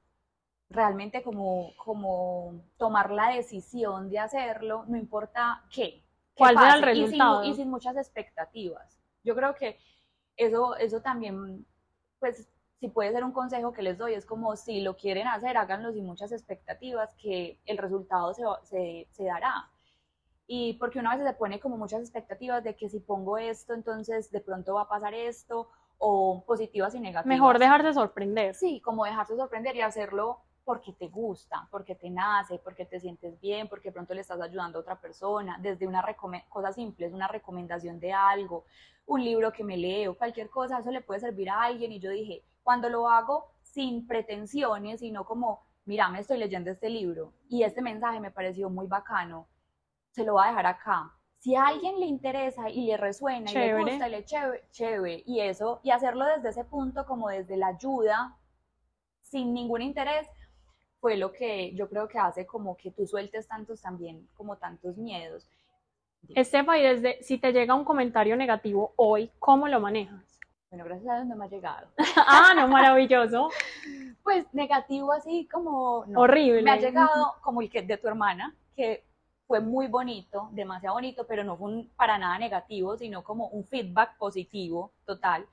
[0.70, 6.03] realmente como, como tomar la decisión de hacerlo, no importa qué,
[6.36, 7.44] cuál será el pase, y sin- resultado.
[7.44, 8.98] Y sin, muchas expectativas.
[9.22, 9.78] Yo creo que
[10.36, 11.66] eso, eso también,
[12.18, 12.48] pues,
[12.80, 15.92] si puede ser un consejo que les doy, es como si lo quieren hacer, háganlo
[15.92, 19.70] sin muchas expectativas, que el resultado se, se, se dará.
[20.46, 24.30] Y porque una vez se pone como muchas expectativas de que si pongo esto, entonces
[24.30, 27.26] de pronto va a pasar esto, o positivas y negativas.
[27.26, 28.54] Mejor dejarse sorprender.
[28.54, 33.38] Sí, como dejarse sorprender y hacerlo porque te gusta, porque te nace, porque te sientes
[33.40, 36.02] bien, porque pronto le estás ayudando a otra persona, desde una
[36.48, 38.64] cosa simple, es una recomendación de algo,
[39.06, 41.92] un libro que me leo, cualquier cosa, eso le puede servir a alguien.
[41.92, 46.88] Y yo dije, cuando lo hago sin pretensiones, sino como, mira, me estoy leyendo este
[46.88, 49.46] libro y este mensaje me pareció muy bacano,
[50.12, 51.12] se lo voy a dejar acá.
[51.38, 53.82] Si a alguien le interesa y le resuena y le Chévere.
[53.82, 57.66] gusta y le chévere, chévere, y eso, y hacerlo desde ese punto, como desde la
[57.66, 58.38] ayuda,
[59.20, 60.26] sin ningún interés,
[61.04, 64.96] fue lo que yo creo que hace como que tú sueltes tantos también, como tantos
[64.96, 65.46] miedos.
[66.30, 70.40] Estefa, y desde, si te llega un comentario negativo hoy, ¿cómo lo manejas?
[70.70, 71.88] Bueno, gracias a Dios no me ha llegado.
[72.16, 73.50] ah, no, maravilloso.
[74.22, 76.06] Pues negativo así como...
[76.06, 76.20] no.
[76.20, 76.62] Horrible.
[76.62, 79.04] Me ha llegado como el que de tu hermana, que
[79.46, 83.66] fue muy bonito, demasiado bonito, pero no fue un- para nada negativo, sino como un
[83.66, 85.46] feedback positivo total.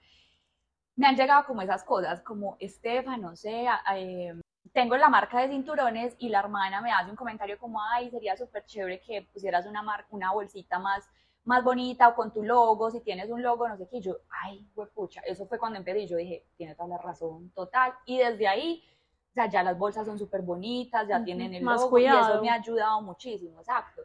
[0.95, 4.33] Me han llegado como esas cosas, como Estefan, no sé, eh,
[4.73, 8.37] tengo la marca de cinturones y la hermana me hace un comentario como, ay, sería
[8.37, 11.09] súper chévere que pusieras una, mar- una bolsita más,
[11.45, 13.97] más bonita o con tu logo, si tienes un logo, no sé qué.
[13.97, 17.49] Y yo, ay, pucha, eso fue cuando empecé y yo dije, tiene toda la razón,
[17.51, 17.93] total.
[18.05, 18.83] Y desde ahí,
[19.31, 22.19] o sea, ya las bolsas son súper bonitas, ya tienen el más logo y cuidado.
[22.35, 24.01] eso me ha ayudado muchísimo, exacto.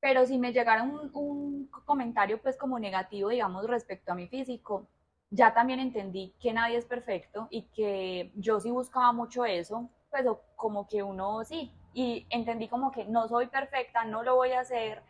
[0.00, 4.88] Pero si me llegara un, un comentario pues como negativo, digamos, respecto a mi físico,
[5.30, 10.24] ya también entendí que nadie es perfecto y que yo sí buscaba mucho eso, pues
[10.54, 14.60] como que uno sí, y entendí como que no soy perfecta, no lo voy a
[14.60, 15.02] hacer,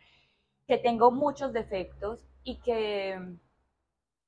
[0.67, 3.37] que tengo muchos defectos y que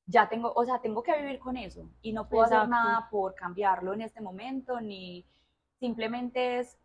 [0.06, 2.72] ya tengo, o sea, tengo que vivir con eso y no puedo hacer Exacto.
[2.72, 5.26] nada por cambiarlo en este momento, ni
[5.80, 6.78] simplemente es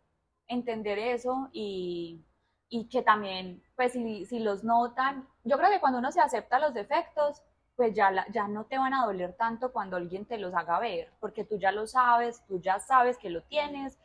[0.47, 2.23] entender eso y,
[2.69, 6.59] y que también, pues si, si los notan, yo creo que cuando uno se acepta
[6.59, 7.41] los defectos,
[7.75, 11.09] pues ya, ya no te van a doler tanto cuando alguien te los haga ver,
[11.19, 13.97] porque tú ya lo sabes, tú ya sabes que lo tienes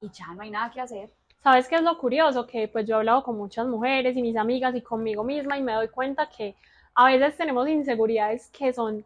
[0.00, 1.10] y ya no hay nada que hacer.
[1.42, 2.46] ¿Sabes qué es lo curioso?
[2.46, 5.62] Que pues yo he hablado con muchas mujeres y mis amigas y conmigo misma y
[5.62, 6.54] me doy cuenta que
[6.94, 9.04] a veces tenemos inseguridades que son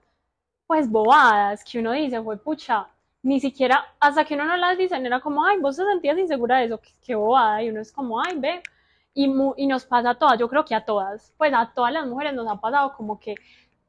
[0.66, 2.88] pues bobadas, que uno dice, fue pucha,
[3.22, 6.58] ni siquiera, hasta que uno no las dice, era como, ay, vos te sentías insegura
[6.58, 8.62] de eso, qué, qué bobada, y uno es como, ay, ve,
[9.14, 12.06] y, y nos pasa a todas, yo creo que a todas, pues a todas las
[12.06, 13.34] mujeres nos ha pasado como que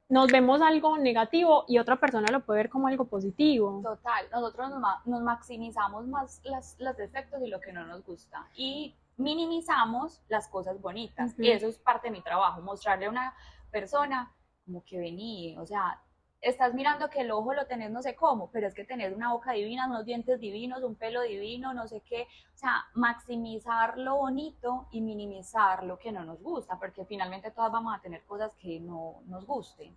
[0.08, 3.82] nos vemos algo negativo y otra persona lo puede ver como algo positivo.
[3.84, 8.06] Total, nosotros nos, ma- nos maximizamos más las, los defectos y lo que no nos
[8.06, 11.34] gusta y minimizamos las cosas bonitas.
[11.40, 13.34] Y eso es parte de mi trabajo, mostrarle a una
[13.72, 14.32] persona
[14.66, 16.02] como que vení, o sea,
[16.42, 19.34] estás mirando que el ojo lo tenés no sé cómo, pero es que tenés una
[19.34, 22.28] boca divina, unos dientes divinos, un pelo divino, no sé qué.
[22.54, 27.72] O sea, maximizar lo bonito y minimizar lo que no nos gusta, porque finalmente todas
[27.72, 29.96] vamos a tener cosas que no nos gusten.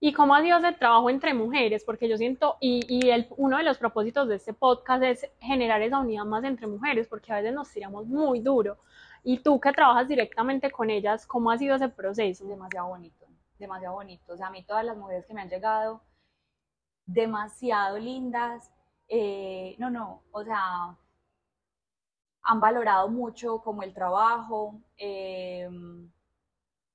[0.00, 1.82] ¿Y cómo ha sido ese trabajo entre mujeres?
[1.84, 5.80] Porque yo siento, y, y el, uno de los propósitos de este podcast es generar
[5.80, 8.76] esa unidad más entre mujeres, porque a veces nos tiramos muy duro.
[9.22, 12.44] Y tú que trabajas directamente con ellas, ¿cómo ha sido ese proceso?
[12.44, 13.23] demasiado bonito,
[13.64, 14.32] demasiado bonito.
[14.34, 16.02] O sea, a mí todas las mujeres que me han llegado,
[17.06, 18.70] demasiado lindas.
[19.08, 20.96] eh, no, no, o sea,
[22.42, 24.80] han valorado mucho como el trabajo.
[24.96, 25.68] eh,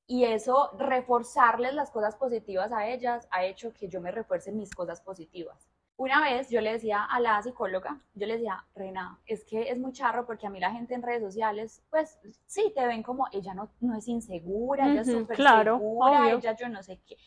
[0.07, 4.75] y eso, reforzarles las cosas positivas a ellas, ha hecho que yo me refuerce mis
[4.75, 5.69] cosas positivas.
[5.99, 9.77] Una vez yo le decía a la psicóloga, yo le decía, Rena, es que es
[9.77, 13.27] muy charro porque a mí la gente en redes sociales, pues sí, te ven como
[13.33, 16.37] ella no, no es insegura, ella es súper claro, segura, obvio.
[16.37, 17.17] ella yo no sé qué.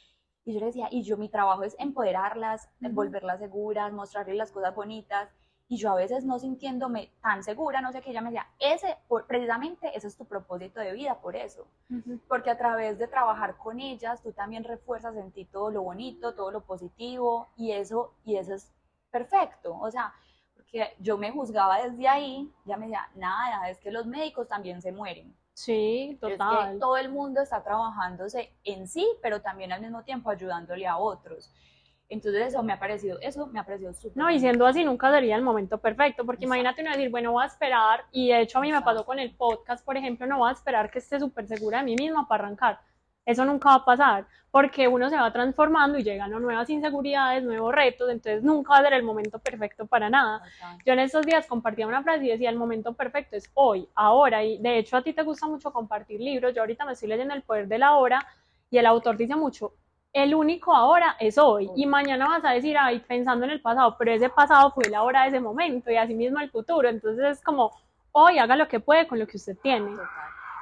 [0.47, 4.75] Y yo le decía, y yo mi trabajo es empoderarlas, volverlas seguras, mostrarles las cosas
[4.75, 5.29] bonitas.
[5.69, 8.99] Y yo a veces no sintiéndome tan segura, no sé qué, ella me decía, ese,
[9.09, 11.67] por- precisamente ese es tu propósito de vida, por eso
[12.29, 16.35] porque a través de trabajar con ellas tú también refuerzas en ti todo lo bonito,
[16.35, 18.71] todo lo positivo y eso y eso es
[19.11, 20.13] perfecto, o sea,
[20.55, 24.81] porque yo me juzgaba desde ahí, ya me decía, nada, es que los médicos también
[24.83, 25.35] se mueren.
[25.55, 26.79] Sí, Es que total.
[26.79, 31.53] todo el mundo está trabajándose en sí, pero también al mismo tiempo ayudándole a otros.
[32.13, 34.17] Entonces eso me ha parecido, eso me ha parecido súper.
[34.17, 36.61] No, y siendo así nunca sería el momento perfecto, porque Exacto.
[36.61, 39.19] imagínate uno decir, bueno, voy a esperar, y de hecho a mí me pasó con
[39.19, 42.29] el podcast, por ejemplo, no voy a esperar que esté súper segura de mí misma
[42.29, 42.81] para arrancar.
[43.25, 47.75] Eso nunca va a pasar, porque uno se va transformando y llegan nuevas inseguridades, nuevos
[47.75, 50.43] retos, entonces nunca va a ser el momento perfecto para nada.
[50.85, 54.45] Yo en estos días compartía una frase y decía, el momento perfecto es hoy, ahora,
[54.45, 57.33] y de hecho a ti te gusta mucho compartir libros, yo ahorita me estoy leyendo
[57.33, 58.27] El Poder de la Hora
[58.71, 59.73] y el autor dice mucho,
[60.13, 63.97] el único ahora es hoy, y mañana vas a decir, ay, pensando en el pasado,
[63.99, 67.39] pero ese pasado fue la hora de ese momento, y así mismo el futuro, entonces
[67.39, 67.73] es como,
[68.13, 69.91] hoy haga lo que puede con lo que usted tiene.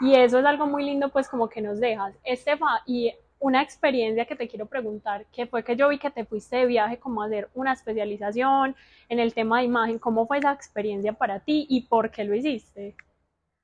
[0.00, 2.14] Y eso es algo muy lindo, pues como que nos dejas.
[2.24, 6.24] Estefa, y una experiencia que te quiero preguntar, que fue que yo vi que te
[6.24, 8.76] fuiste de viaje como a hacer una especialización
[9.08, 9.98] en el tema de imagen.
[9.98, 12.94] ¿Cómo fue esa experiencia para ti y por qué lo hiciste?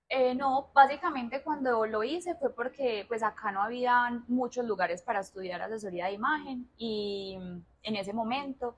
[0.08, 5.18] Eh, no, básicamente cuando lo hice fue porque pues acá no había muchos lugares para
[5.18, 7.36] estudiar asesoría de imagen y
[7.82, 8.76] en ese momento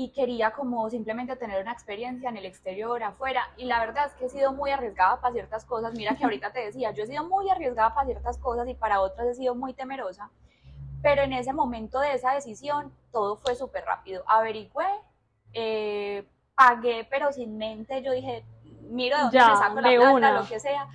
[0.00, 3.42] y quería como simplemente tener una experiencia en el exterior, afuera.
[3.56, 5.92] Y la verdad es que he sido muy arriesgada para ciertas cosas.
[5.94, 9.00] Mira que ahorita te decía, yo he sido muy arriesgada para ciertas cosas y para
[9.00, 10.30] otras he sido muy temerosa.
[11.02, 14.22] Pero en ese momento de esa decisión, todo fue súper rápido.
[14.28, 14.86] Averigüé,
[15.52, 16.24] eh,
[16.54, 18.00] pagué, pero sin mente.
[18.00, 18.44] Yo dije,
[18.88, 20.88] miro de dónde me saco la plata, lo que sea.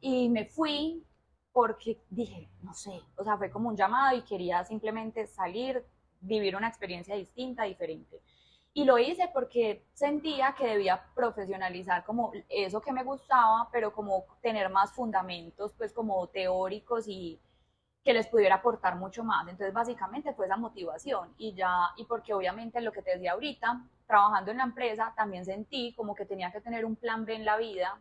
[0.00, 1.04] Y me fui
[1.52, 5.84] porque dije, no sé, o sea, fue como un llamado y quería simplemente salir,
[6.20, 8.20] vivir una experiencia distinta, diferente.
[8.74, 14.26] Y lo hice porque sentía que debía profesionalizar como eso que me gustaba, pero como
[14.42, 17.40] tener más fundamentos, pues como teóricos y
[18.04, 19.48] que les pudiera aportar mucho más.
[19.48, 23.82] Entonces, básicamente fue esa motivación y ya, y porque obviamente lo que te decía ahorita,
[24.06, 27.44] trabajando en la empresa, también sentí como que tenía que tener un plan B en
[27.44, 28.00] la vida,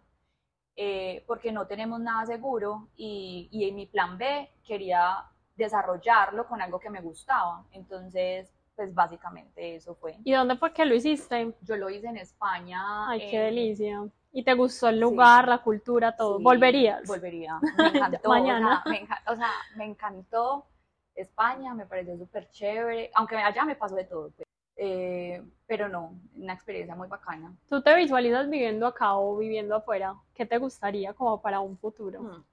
[0.75, 6.61] eh, porque no tenemos nada seguro y, y en mi plan B quería desarrollarlo con
[6.61, 7.65] algo que me gustaba.
[7.71, 10.17] Entonces, pues básicamente eso fue.
[10.23, 11.53] ¿Y dónde fue que lo hiciste?
[11.61, 13.09] Yo lo hice en España.
[13.09, 14.03] Ay, qué delicia.
[14.31, 16.39] ¿Y te gustó el lugar, la cultura, todo?
[16.39, 17.07] ¿Volverías?
[17.07, 17.57] Volvería.
[17.77, 18.29] Me encantó.
[18.29, 18.83] Mañana.
[19.27, 20.65] O sea, me, encantó
[21.15, 24.31] España, me pareció súper chévere, aunque allá me pasó de todo.
[24.35, 24.45] Pues.
[24.77, 27.55] Eh, pero no, una experiencia muy bacana.
[27.69, 30.15] ¿Tú te visualizas viviendo acá o viviendo afuera?
[30.33, 32.21] ¿Qué te gustaría como para un futuro?
[32.21, 32.43] Hmm.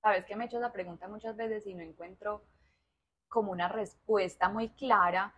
[0.00, 2.42] Sabes que me he hecho esa pregunta muchas veces y no encuentro
[3.28, 5.32] como una respuesta muy clara,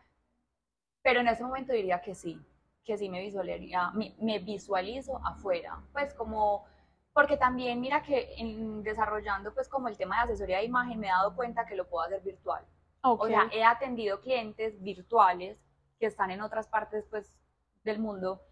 [1.02, 2.40] pero en ese momento diría que sí,
[2.84, 6.64] que sí me visualizaría, me, visualizo afuera, pues como,
[7.12, 11.08] porque también mira que en desarrollando pues como el tema de asesoría de imagen me
[11.08, 12.64] he dado cuenta que lo puedo hacer virtual.
[13.04, 15.58] O sea, he atendido clientes virtuales
[16.02, 17.38] que están en otras partes pues
[17.84, 18.42] del mundo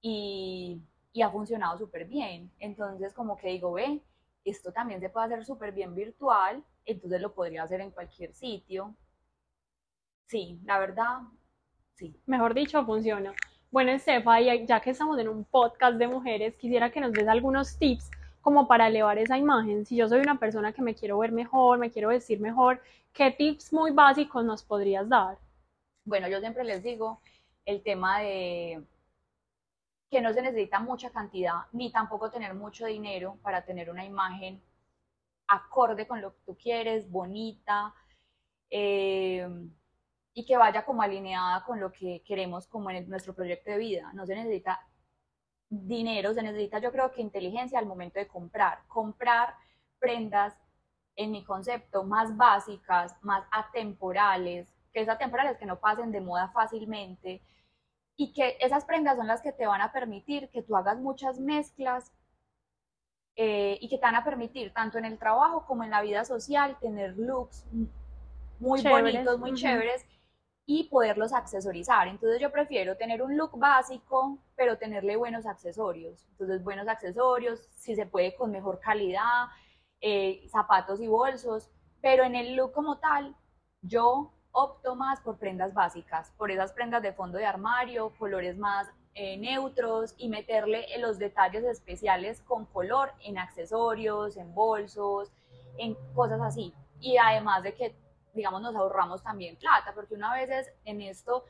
[0.00, 0.82] y,
[1.12, 2.50] y ha funcionado súper bien.
[2.58, 4.02] Entonces como que digo, ve,
[4.44, 8.96] esto también se puede hacer súper bien virtual, entonces lo podría hacer en cualquier sitio.
[10.26, 11.20] Sí, la verdad,
[11.94, 12.16] Sí.
[12.26, 13.32] Mejor dicho, funciona.
[13.70, 17.76] Bueno, Estefa, ya que estamos en un podcast de mujeres, quisiera que nos des algunos
[17.78, 19.84] tips como para elevar esa imagen.
[19.84, 22.80] Si yo soy una persona que me quiero ver mejor, me quiero vestir mejor,
[23.12, 25.38] ¿qué tips muy básicos nos podrías dar?
[26.08, 27.20] Bueno, yo siempre les digo
[27.66, 28.82] el tema de
[30.10, 34.62] que no se necesita mucha cantidad ni tampoco tener mucho dinero para tener una imagen
[35.48, 37.94] acorde con lo que tú quieres, bonita.
[38.70, 39.46] Eh,
[40.32, 44.10] y que vaya como alineada con lo que queremos como en nuestro proyecto de vida.
[44.14, 44.80] No se necesita
[45.68, 48.86] dinero, se necesita yo creo que inteligencia al momento de comprar.
[48.88, 49.54] Comprar
[49.98, 50.56] prendas,
[51.16, 56.48] en mi concepto, más básicas, más atemporales, que es atemporales, que no pasen de moda
[56.48, 57.40] fácilmente
[58.16, 61.38] y que esas prendas son las que te van a permitir que tú hagas muchas
[61.38, 62.12] mezclas
[63.36, 66.24] eh, y que te van a permitir tanto en el trabajo como en la vida
[66.24, 67.64] social tener looks
[68.58, 70.04] muy bonitos, muy chéveres
[70.66, 72.08] y poderlos accesorizar.
[72.08, 76.26] Entonces yo prefiero tener un look básico, pero tenerle buenos accesorios.
[76.32, 79.46] Entonces buenos accesorios, si se puede con mejor calidad,
[80.00, 83.36] eh, zapatos y bolsos, pero en el look como tal,
[83.80, 88.88] yo opto más por prendas básicas, por esas prendas de fondo de armario, colores más
[89.14, 95.32] eh, neutros y meterle los detalles especiales con color en accesorios, en bolsos,
[95.76, 96.74] en cosas así.
[97.00, 97.96] Y además de que
[98.38, 101.44] digamos, nos ahorramos también plata, porque una vez en esto,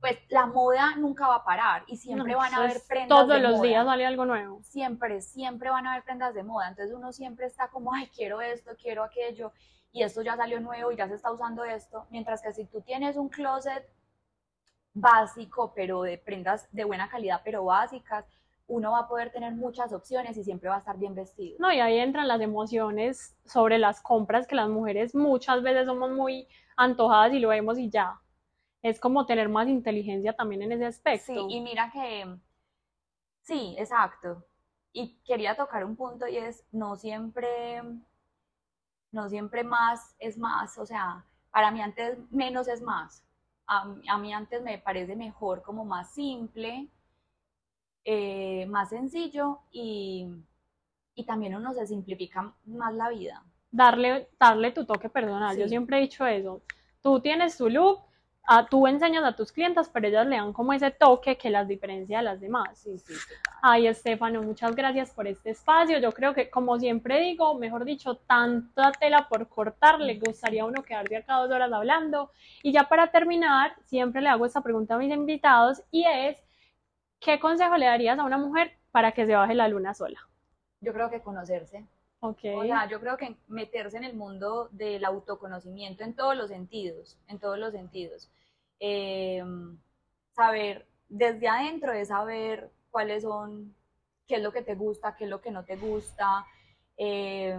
[0.00, 3.62] pues la moda nunca va a parar y siempre van a haber prendas todos los
[3.62, 4.60] días sale algo nuevo.
[4.62, 6.68] Siempre, siempre van a haber prendas de moda.
[6.68, 9.52] Entonces uno siempre está como, ay, quiero esto, quiero aquello,
[9.92, 12.06] y esto ya salió nuevo y ya se está usando esto.
[12.10, 13.86] Mientras que si tú tienes un closet
[14.94, 18.24] básico, pero de prendas de buena calidad, pero básicas,
[18.66, 21.56] uno va a poder tener muchas opciones y siempre va a estar bien vestido.
[21.58, 26.10] No, y ahí entran las emociones sobre las compras que las mujeres muchas veces somos
[26.10, 28.18] muy antojadas y lo vemos y ya.
[28.80, 31.48] Es como tener más inteligencia también en ese aspecto.
[31.48, 32.34] Sí, y mira que,
[33.42, 34.46] sí, exacto.
[34.92, 37.82] Y quería tocar un punto y es, no siempre
[39.12, 43.22] no siempre más es más, o sea, para mí antes menos es más.
[43.66, 46.88] A, a mí antes me parece mejor como más simple,
[48.04, 50.26] eh, más sencillo y,
[51.14, 53.44] y también uno se simplifica más la vida.
[53.70, 55.56] Darle, darle tu toque personal.
[55.56, 56.62] Yo siempre he dicho eso.
[57.00, 58.00] Tú tienes tu look,
[58.44, 61.68] a- tú enseñas a tus clientas, pero ellas le dan como ese toque que las
[61.68, 62.78] diferencia de las demás.
[62.78, 63.14] Sí, sí.
[63.62, 65.98] Ay, Estefano, muchas gracias por este espacio.
[65.98, 70.66] Yo creo que, como siempre digo, mejor dicho, tanta tela por cortar, le gustaría a
[70.66, 72.32] uno quedarse acá dos horas hablando.
[72.62, 76.42] Y ya para terminar, siempre le hago esta pregunta a mis invitados y es,
[77.20, 80.18] ¿qué consejo le darías a una mujer para que se baje la luna sola?
[80.80, 81.86] Yo creo que conocerse.
[82.24, 82.38] Ok.
[82.54, 87.18] O sea, yo creo que meterse en el mundo del autoconocimiento en todos los sentidos,
[87.26, 88.30] en todos los sentidos.
[88.78, 89.42] Eh,
[90.30, 93.74] saber, desde adentro es saber cuáles son,
[94.28, 96.46] qué es lo que te gusta, qué es lo que no te gusta,
[96.96, 97.58] eh,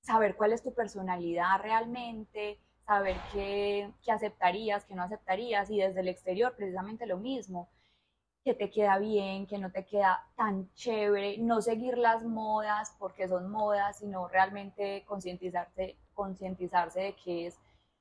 [0.00, 6.00] saber cuál es tu personalidad realmente, saber qué, qué aceptarías, qué no aceptarías, y desde
[6.00, 7.68] el exterior precisamente lo mismo
[8.44, 13.28] que te queda bien, que no te queda tan chévere, no seguir las modas porque
[13.28, 17.60] son modas, sino realmente concientizarse, concientizarse de qué es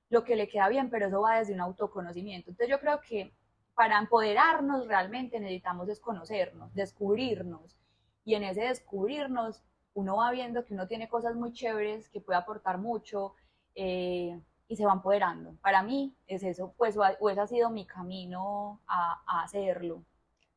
[0.10, 2.50] lo que le queda bien, pero eso va desde un autoconocimiento.
[2.50, 3.34] Entonces yo creo que
[3.76, 7.78] para empoderarnos realmente necesitamos desconocernos, descubrirnos,
[8.26, 9.64] y en ese descubrirnos
[9.94, 13.36] uno va viendo que uno tiene cosas muy chéveres, que puede aportar mucho,
[13.76, 15.56] eh, y se va empoderando.
[15.62, 20.04] Para mí es eso, pues o, ese ha sido mi camino a, a hacerlo.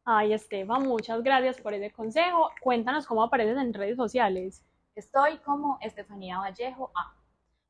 [0.07, 2.51] Ay, Esteban, muchas gracias por ese consejo.
[2.61, 4.63] Cuéntanos cómo apareces en redes sociales.
[4.95, 7.15] Estoy como Estefanía Vallejo A.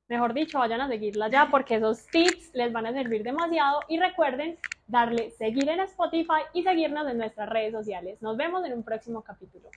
[0.08, 3.82] Mejor dicho, vayan a seguirla ya porque esos tips les van a servir demasiado.
[3.88, 4.58] Y recuerden
[4.88, 8.20] darle seguir en Spotify y seguirnos en nuestras redes sociales.
[8.20, 9.70] Nos vemos en un próximo capítulo.